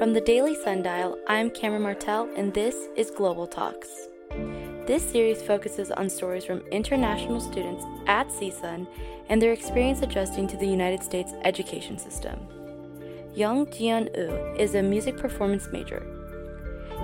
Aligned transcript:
From 0.00 0.14
the 0.14 0.20
Daily 0.22 0.54
Sundial, 0.54 1.18
I'm 1.28 1.50
Kamryn 1.50 1.82
Martell, 1.82 2.30
and 2.34 2.54
this 2.54 2.74
is 2.96 3.10
Global 3.10 3.46
Talks. 3.46 4.08
This 4.86 5.02
series 5.02 5.42
focuses 5.42 5.90
on 5.90 6.08
stories 6.08 6.46
from 6.46 6.60
international 6.70 7.38
students 7.38 7.84
at 8.06 8.26
CSUN 8.28 8.86
and 9.28 9.42
their 9.42 9.52
experience 9.52 10.00
adjusting 10.00 10.48
to 10.48 10.56
the 10.56 10.66
United 10.66 11.02
States 11.02 11.34
education 11.44 11.98
system. 11.98 12.40
Yong 13.34 13.66
Jian 13.66 14.08
Ooi 14.16 14.58
is 14.58 14.74
a 14.74 14.82
music 14.82 15.18
performance 15.18 15.68
major. 15.70 16.02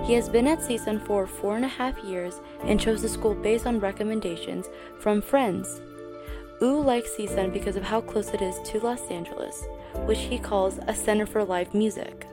He 0.05 0.13
has 0.13 0.27
been 0.27 0.47
at 0.47 0.61
CSUN 0.61 1.05
for 1.05 1.27
four 1.27 1.55
and 1.55 1.65
a 1.65 1.67
half 1.67 1.95
years 1.99 2.41
and 2.63 2.79
chose 2.79 3.03
the 3.03 3.09
school 3.09 3.35
based 3.35 3.67
on 3.67 3.79
recommendations 3.79 4.65
from 4.99 5.21
friends. 5.21 5.81
Ooi 6.63 6.83
likes 6.83 7.11
CSUN 7.11 7.53
because 7.53 7.75
of 7.75 7.83
how 7.83 8.01
close 8.01 8.29
it 8.29 8.41
is 8.41 8.55
to 8.71 8.79
Los 8.79 9.11
Angeles, 9.11 9.63
which 10.07 10.21
he 10.21 10.39
calls 10.39 10.79
a 10.87 10.95
center 10.95 11.27
for 11.27 11.43
live 11.43 11.75
music. 11.75 12.25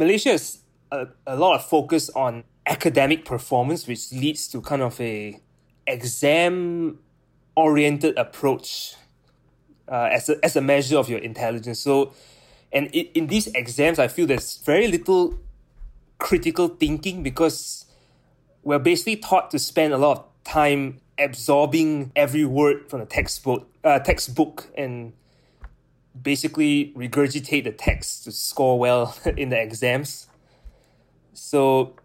Malaysia 0.00 0.30
has 0.30 0.60
a, 0.90 1.06
a 1.26 1.36
lot 1.36 1.56
of 1.56 1.64
focus 1.66 2.08
on 2.16 2.42
academic 2.66 3.26
performance, 3.26 3.86
which 3.86 4.10
leads 4.12 4.48
to 4.48 4.62
kind 4.62 4.80
of 4.80 4.98
a 4.98 5.38
exam 5.86 6.98
oriented 7.54 8.16
approach 8.16 8.94
uh, 9.88 10.08
as, 10.10 10.30
a, 10.30 10.42
as 10.42 10.56
a 10.56 10.62
measure 10.62 10.96
of 10.96 11.10
your 11.10 11.18
intelligence. 11.18 11.80
So, 11.80 12.14
and 12.72 12.88
it, 12.94 13.10
in 13.12 13.26
these 13.26 13.48
exams, 13.48 13.98
I 13.98 14.08
feel 14.08 14.26
there's 14.26 14.56
very 14.64 14.88
little 14.88 15.38
critical 16.18 16.68
thinking 16.68 17.22
because 17.22 17.84
we're 18.62 18.78
basically 18.78 19.16
taught 19.16 19.50
to 19.50 19.58
spend 19.58 19.92
a 19.92 19.98
lot 19.98 20.16
of 20.16 20.24
time 20.44 21.02
absorbing 21.18 22.10
every 22.16 22.46
word 22.46 22.88
from 22.88 23.00
the 23.00 23.06
textbook, 23.06 23.68
uh, 23.84 23.98
textbook 23.98 24.68
and 24.78 25.12
basically 26.20 26.92
regurgitate 26.96 27.64
the 27.64 27.72
text 27.72 28.24
to 28.24 28.32
score 28.32 28.78
well 28.78 29.16
in 29.36 29.50
the 29.50 29.60
exams. 29.60 30.28
So, 31.32 31.96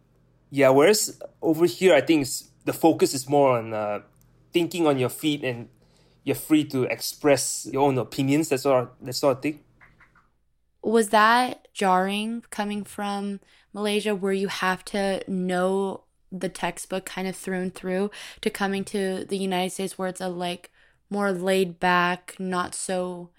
yeah, 0.49 0.69
whereas 0.69 1.19
over 1.41 1.65
here, 1.65 1.95
I 1.95 2.01
think 2.01 2.27
the 2.65 2.73
focus 2.73 3.13
is 3.13 3.27
more 3.27 3.57
on 3.57 3.73
uh, 3.73 3.99
thinking 4.53 4.87
on 4.87 4.97
your 4.97 5.09
feet 5.09 5.43
and 5.43 5.69
you're 6.23 6.35
free 6.35 6.63
to 6.65 6.83
express 6.83 7.67
your 7.71 7.83
own 7.83 7.97
opinions, 7.97 8.49
that 8.49 8.59
sort 8.59 8.83
of, 8.83 8.89
that 9.01 9.13
sort 9.13 9.37
of 9.37 9.43
thing. 9.43 9.59
Was 10.81 11.09
that 11.09 11.67
jarring 11.73 12.43
coming 12.49 12.83
from 12.83 13.39
Malaysia 13.73 14.15
where 14.15 14.33
you 14.33 14.47
have 14.47 14.85
to 14.85 15.23
know 15.27 16.03
the 16.31 16.49
textbook 16.49 17.05
kind 17.05 17.27
of 17.27 17.35
through 17.35 17.59
and 17.59 17.73
through 17.73 18.11
to 18.41 18.49
coming 18.49 18.83
to 18.83 19.25
the 19.25 19.37
United 19.37 19.71
States 19.71 19.97
where 19.97 20.07
it's 20.07 20.21
a 20.21 20.29
like 20.29 20.71
more 21.09 21.31
laid 21.31 21.79
back, 21.79 22.35
not 22.39 22.75
so 22.75 23.29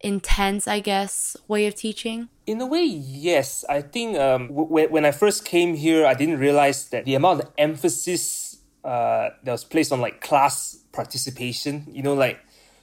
intense, 0.00 0.68
I 0.68 0.80
guess, 0.80 1.36
way 1.48 1.66
of 1.66 1.74
teaching? 1.74 2.28
In 2.46 2.60
a 2.60 2.66
way, 2.66 2.84
yes. 2.84 3.64
I 3.68 3.82
think 3.82 4.16
um, 4.18 4.48
w- 4.48 4.88
when 4.88 5.04
I 5.04 5.10
first 5.10 5.44
came 5.44 5.74
here, 5.74 6.06
I 6.06 6.14
didn't 6.14 6.38
realize 6.38 6.88
that 6.90 7.04
the 7.04 7.14
amount 7.14 7.40
of 7.40 7.50
emphasis 7.58 8.58
uh, 8.84 9.30
that 9.42 9.52
was 9.52 9.64
placed 9.64 9.92
on 9.92 10.00
like 10.00 10.20
class 10.20 10.78
participation, 10.92 11.86
you 11.90 12.02
know, 12.02 12.14
like 12.14 12.38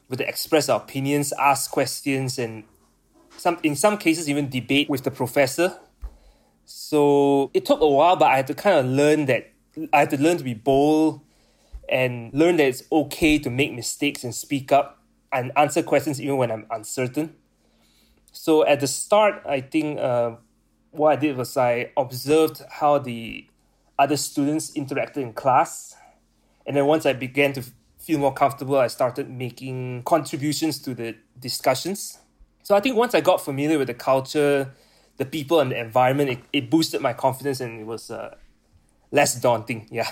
with 0.10 0.20
the 0.20 0.28
express 0.28 0.70
our 0.70 0.80
opinions, 0.80 1.34
ask 1.40 1.72
questions, 1.72 2.38
and 2.38 2.64
some 3.38 3.58
in 3.64 3.76
some 3.76 3.98
cases 3.98 4.30
even 4.30 4.50
debate 4.50 4.90
with 4.90 5.04
the 5.04 5.12
professor. 5.12 5.78
So 6.66 7.52
it 7.54 7.66
took 7.66 7.82
a 7.82 7.88
while, 7.88 8.16
but 8.16 8.26
I 8.26 8.38
had 8.38 8.48
to 8.48 8.54
kind 8.54 8.78
of 8.78 8.86
learn 8.86 9.26
that 9.26 9.52
I 9.94 10.00
had 10.00 10.10
to 10.12 10.22
learn 10.22 10.38
to 10.38 10.44
be 10.44 10.54
bold 10.54 11.22
and 11.88 12.34
learn 12.34 12.58
that 12.58 12.68
it's 12.68 12.84
okay 12.92 13.38
to 13.40 13.50
make 13.50 13.74
mistakes 13.74 14.24
and 14.24 14.34
speak 14.34 14.72
up 14.72 15.05
and 15.36 15.52
answer 15.58 15.84
questions 15.84 16.20
even 16.22 16.38
when 16.38 16.50
I'm 16.50 16.66
uncertain. 16.72 17.36
So 18.32 18.66
at 18.66 18.80
the 18.80 18.88
start, 18.88 19.44
I 19.46 19.60
think 19.60 20.00
uh, 20.00 20.38
what 20.92 21.12
I 21.12 21.16
did 21.18 21.36
was 21.36 21.58
I 21.58 21.92
observed 21.98 22.62
how 22.72 23.00
the 23.00 23.46
other 24.00 24.16
students 24.16 24.72
interacted 24.72 25.18
in 25.18 25.34
class. 25.34 25.96
And 26.66 26.76
then 26.76 26.86
once 26.86 27.06
I 27.06 27.14
began 27.14 27.52
to 27.54 27.64
feel 28.00 28.18
more 28.18 28.34
comfortable, 28.34 28.78
I 28.78 28.88
started 28.88 29.30
making 29.30 30.04
contributions 30.04 30.80
to 30.80 30.94
the 30.94 31.16
discussions. 31.38 32.20
So 32.64 32.74
I 32.74 32.80
think 32.80 32.96
once 32.96 33.14
I 33.14 33.22
got 33.22 33.44
familiar 33.44 33.78
with 33.78 33.88
the 33.88 33.94
culture, 33.94 34.74
the 35.18 35.26
people, 35.26 35.60
and 35.60 35.72
the 35.72 35.80
environment, 35.80 36.30
it, 36.30 36.40
it 36.54 36.70
boosted 36.70 37.02
my 37.02 37.14
confidence 37.14 37.60
and 37.60 37.82
it 37.82 37.86
was 37.86 38.10
uh, 38.10 38.36
less 39.12 39.36
daunting. 39.36 39.88
Yeah. 39.92 40.10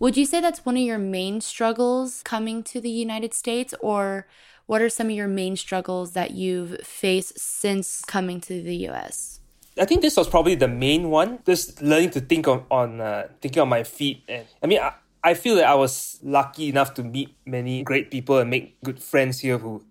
Would 0.00 0.16
you 0.16 0.26
say 0.26 0.40
that's 0.40 0.64
one 0.64 0.76
of 0.76 0.82
your 0.82 0.98
main 0.98 1.40
struggles 1.40 2.22
coming 2.22 2.62
to 2.64 2.80
the 2.80 2.90
United 2.90 3.34
States, 3.34 3.74
or 3.80 4.28
what 4.66 4.80
are 4.80 4.88
some 4.88 5.08
of 5.08 5.16
your 5.16 5.26
main 5.26 5.56
struggles 5.56 6.12
that 6.12 6.30
you've 6.30 6.78
faced 6.82 7.38
since 7.38 8.04
coming 8.04 8.40
to 8.42 8.62
the 8.62 8.76
US? 8.88 9.40
I 9.76 9.84
think 9.86 10.02
this 10.02 10.16
was 10.16 10.28
probably 10.28 10.54
the 10.54 10.68
main 10.68 11.10
one. 11.10 11.40
Just 11.44 11.82
learning 11.82 12.10
to 12.10 12.20
think 12.20 12.46
on, 12.46 12.64
on 12.70 13.00
uh, 13.00 13.28
thinking 13.40 13.60
on 13.60 13.68
my 13.68 13.82
feet, 13.82 14.22
and 14.28 14.46
I 14.62 14.66
mean, 14.68 14.78
I, 14.78 14.92
I 15.24 15.34
feel 15.34 15.56
that 15.56 15.66
I 15.66 15.74
was 15.74 16.20
lucky 16.22 16.68
enough 16.68 16.94
to 16.94 17.02
meet 17.02 17.34
many 17.44 17.82
great 17.82 18.12
people 18.12 18.38
and 18.38 18.48
make 18.48 18.80
good 18.82 19.02
friends 19.02 19.40
here 19.40 19.58
who 19.58 19.82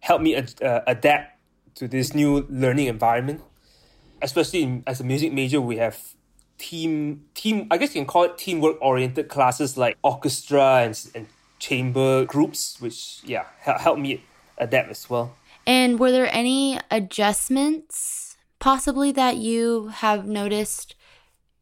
helped 0.00 0.24
me 0.24 0.34
ad- 0.34 0.60
uh, 0.62 0.80
adapt 0.86 1.38
to 1.76 1.86
this 1.86 2.12
new 2.12 2.44
learning 2.50 2.88
environment. 2.88 3.40
Especially 4.20 4.62
in, 4.62 4.82
as 4.86 5.00
a 5.00 5.04
music 5.04 5.32
major, 5.32 5.60
we 5.60 5.76
have 5.76 6.14
team 6.58 7.24
team 7.34 7.66
I 7.70 7.78
guess 7.78 7.94
you 7.94 8.00
can 8.00 8.06
call 8.06 8.24
it 8.24 8.38
teamwork 8.38 8.76
oriented 8.80 9.28
classes 9.28 9.76
like 9.76 9.96
orchestra 10.02 10.82
and, 10.84 11.10
and 11.14 11.26
chamber 11.58 12.24
groups, 12.24 12.80
which 12.80 13.20
yeah 13.24 13.44
help 13.60 13.98
me 13.98 14.22
adapt 14.58 14.90
as 14.90 15.08
well. 15.08 15.34
And 15.66 15.98
were 15.98 16.10
there 16.10 16.28
any 16.32 16.78
adjustments 16.90 18.36
possibly 18.58 19.12
that 19.12 19.36
you 19.36 19.88
have 19.88 20.26
noticed 20.26 20.94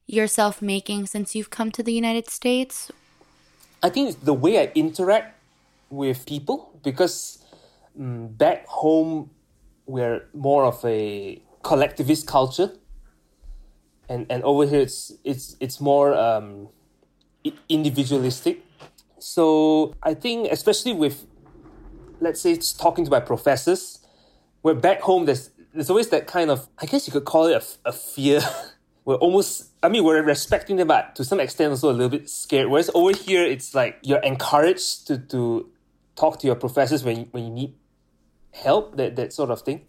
yourself 0.07 0.61
making 0.61 1.07
since 1.07 1.35
you've 1.35 1.51
come 1.51 1.71
to 1.73 1.83
the 1.83 1.93
United 1.93 2.29
States? 2.29 2.91
I 3.83 3.89
think 3.91 4.11
it's 4.11 4.19
the 4.19 4.35
way 4.35 4.61
I 4.61 4.73
interact 4.75 5.39
with 5.91 6.27
people 6.27 6.79
because 6.83 7.45
um, 7.99 8.29
back 8.29 8.67
home 8.67 9.31
we're 9.87 10.29
more 10.33 10.65
of 10.65 10.85
a 10.85 11.41
collectivist 11.63 12.27
culture 12.27 12.73
and 14.13 14.27
and 14.31 14.43
over 14.45 14.67
here 14.67 14.81
it's 14.81 15.13
it's 15.25 15.57
it's 15.61 15.81
more 15.81 16.15
um, 16.15 16.69
individualistic. 17.69 18.65
So 19.19 19.95
I 20.03 20.15
think 20.15 20.51
especially 20.51 20.93
with 20.93 21.27
let's 22.21 22.41
say 22.41 22.53
it's 22.53 22.73
talking 22.73 23.05
to 23.05 23.11
my 23.11 23.21
professors, 23.21 24.01
we're 24.63 24.75
back 24.75 25.01
home. 25.01 25.25
There's 25.25 25.51
there's 25.73 25.91
always 25.91 26.09
that 26.09 26.27
kind 26.27 26.51
of 26.51 26.69
I 26.79 26.87
guess 26.87 27.07
you 27.07 27.13
could 27.13 27.25
call 27.25 27.47
it 27.47 27.55
a, 27.55 27.89
a 27.89 27.93
fear. 27.93 28.41
we're 29.05 29.17
almost 29.17 29.71
I 29.83 29.89
mean 29.89 30.05
we're 30.05 30.23
respecting 30.23 30.77
them, 30.77 30.89
but 30.89 31.17
to 31.17 31.25
some 31.25 31.41
extent 31.41 31.71
also 31.71 31.91
a 31.91 31.97
little 31.97 32.11
bit 32.11 32.29
scared. 32.29 32.69
Whereas 32.69 32.91
over 32.95 33.17
here 33.17 33.45
it's 33.45 33.75
like 33.75 33.99
you're 34.03 34.23
encouraged 34.23 35.07
to 35.07 35.19
to 35.19 35.71
talk 36.17 36.39
to 36.41 36.47
your 36.47 36.57
professors 36.57 37.03
when 37.03 37.29
when 37.33 37.45
you 37.45 37.51
need 37.51 37.75
help 38.53 38.97
that 38.99 39.17
that 39.17 39.33
sort 39.33 39.51
of 39.51 39.63
thing 39.63 39.87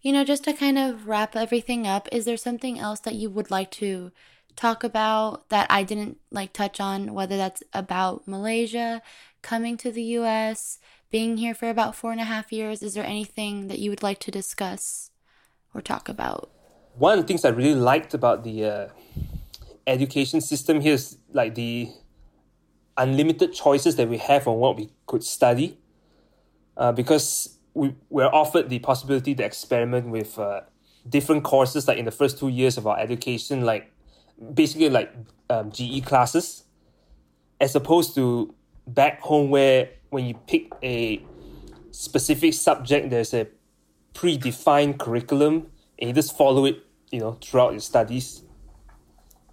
you 0.00 0.12
know, 0.12 0.24
just 0.24 0.44
to 0.44 0.52
kind 0.52 0.78
of 0.78 1.08
wrap 1.08 1.34
everything 1.34 1.86
up, 1.86 2.08
is 2.12 2.24
there 2.24 2.36
something 2.36 2.78
else 2.78 3.00
that 3.00 3.14
you 3.14 3.30
would 3.30 3.50
like 3.50 3.70
to 3.72 4.12
talk 4.54 4.82
about 4.82 5.48
that 5.50 5.66
I 5.70 5.82
didn't 5.82 6.18
like 6.30 6.52
touch 6.52 6.80
on, 6.80 7.14
whether 7.14 7.36
that's 7.36 7.62
about 7.72 8.26
Malaysia, 8.26 9.02
coming 9.42 9.76
to 9.78 9.90
the 9.90 10.02
US, 10.18 10.78
being 11.10 11.36
here 11.36 11.54
for 11.54 11.68
about 11.68 11.96
four 11.96 12.12
and 12.12 12.20
a 12.20 12.24
half 12.24 12.52
years? 12.52 12.82
Is 12.82 12.94
there 12.94 13.04
anything 13.04 13.68
that 13.68 13.78
you 13.78 13.90
would 13.90 14.02
like 14.02 14.18
to 14.20 14.30
discuss 14.30 15.10
or 15.74 15.80
talk 15.80 16.08
about? 16.08 16.50
One 16.96 17.18
of 17.18 17.24
the 17.24 17.26
things 17.26 17.44
I 17.44 17.50
really 17.50 17.78
liked 17.78 18.14
about 18.14 18.44
the 18.44 18.64
uh, 18.64 18.88
education 19.86 20.40
system 20.40 20.80
here 20.80 20.94
is 20.94 21.18
like 21.32 21.54
the 21.54 21.90
unlimited 22.96 23.52
choices 23.52 23.96
that 23.96 24.08
we 24.08 24.18
have 24.18 24.46
on 24.48 24.58
what 24.58 24.76
we 24.76 24.90
could 25.06 25.24
study. 25.24 25.78
Uh, 26.76 26.92
because 26.92 27.57
we 27.78 27.94
were 28.10 28.26
offered 28.34 28.68
the 28.68 28.80
possibility 28.80 29.34
to 29.36 29.44
experiment 29.44 30.08
with 30.08 30.38
uh, 30.38 30.62
different 31.08 31.44
courses 31.44 31.86
like 31.86 31.96
in 31.96 32.04
the 32.04 32.10
first 32.10 32.38
two 32.38 32.48
years 32.48 32.76
of 32.76 32.86
our 32.86 32.98
education 32.98 33.64
like 33.64 33.92
basically 34.52 34.90
like 34.90 35.14
um, 35.48 35.70
ge 35.70 36.04
classes 36.04 36.64
as 37.60 37.74
opposed 37.76 38.14
to 38.14 38.52
back 38.86 39.20
home 39.20 39.48
where 39.48 39.90
when 40.10 40.24
you 40.24 40.34
pick 40.46 40.72
a 40.82 41.22
specific 41.92 42.52
subject 42.52 43.10
there's 43.10 43.32
a 43.32 43.46
predefined 44.12 44.98
curriculum 44.98 45.70
and 45.98 46.08
you 46.08 46.14
just 46.14 46.36
follow 46.36 46.64
it 46.64 46.84
you 47.10 47.20
know 47.20 47.38
throughout 47.40 47.70
your 47.72 47.80
studies. 47.80 48.42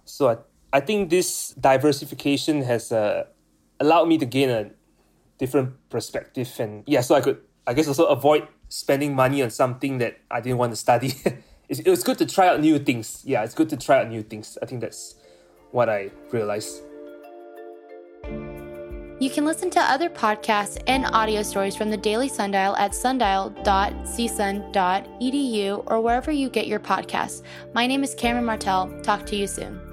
So 0.04 0.28
i, 0.28 0.36
I 0.72 0.80
think 0.80 1.10
this 1.10 1.50
diversification 1.50 2.62
has 2.62 2.90
uh, 2.90 3.24
allowed 3.78 4.08
me 4.08 4.18
to 4.18 4.26
gain 4.26 4.50
a 4.50 4.70
different 5.38 5.74
perspective 5.90 6.50
and 6.58 6.82
yeah 6.86 7.02
so 7.02 7.14
i 7.14 7.20
could 7.20 7.38
I 7.66 7.74
guess 7.74 7.88
also 7.88 8.06
avoid 8.06 8.46
spending 8.68 9.14
money 9.14 9.42
on 9.42 9.50
something 9.50 9.98
that 9.98 10.18
I 10.30 10.40
didn't 10.40 10.58
want 10.58 10.72
to 10.72 10.76
study. 10.76 11.14
it's, 11.68 11.80
it 11.80 11.90
was 11.90 12.02
good 12.02 12.18
to 12.18 12.26
try 12.26 12.48
out 12.48 12.60
new 12.60 12.78
things. 12.78 13.22
Yeah, 13.24 13.42
it's 13.42 13.54
good 13.54 13.68
to 13.70 13.76
try 13.76 14.00
out 14.00 14.08
new 14.08 14.22
things. 14.22 14.56
I 14.62 14.66
think 14.66 14.80
that's 14.80 15.16
what 15.72 15.88
I 15.88 16.10
realized. 16.30 16.82
You 19.18 19.30
can 19.30 19.46
listen 19.46 19.70
to 19.70 19.80
other 19.80 20.10
podcasts 20.10 20.76
and 20.86 21.06
audio 21.06 21.42
stories 21.42 21.74
from 21.74 21.90
the 21.90 21.96
Daily 21.96 22.28
Sundial 22.28 22.76
at 22.76 22.94
sundial.csun.edu 22.94 25.84
or 25.86 26.00
wherever 26.02 26.30
you 26.30 26.50
get 26.50 26.66
your 26.66 26.80
podcasts. 26.80 27.42
My 27.72 27.86
name 27.86 28.04
is 28.04 28.14
Kamryn 28.14 28.44
Martell. 28.44 28.90
Talk 29.02 29.24
to 29.26 29.36
you 29.36 29.46
soon. 29.46 29.85